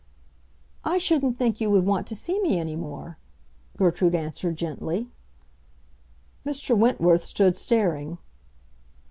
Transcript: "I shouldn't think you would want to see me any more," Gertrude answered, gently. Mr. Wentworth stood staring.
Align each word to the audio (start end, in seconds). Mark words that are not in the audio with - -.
"I 0.83 0.97
shouldn't 0.97 1.37
think 1.37 1.61
you 1.61 1.69
would 1.69 1.85
want 1.85 2.07
to 2.07 2.15
see 2.15 2.39
me 2.41 2.57
any 2.57 2.75
more," 2.75 3.19
Gertrude 3.77 4.15
answered, 4.15 4.55
gently. 4.55 5.11
Mr. 6.43 6.75
Wentworth 6.75 7.23
stood 7.23 7.55
staring. 7.55 8.17